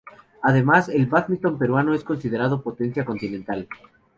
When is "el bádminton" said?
0.89-1.59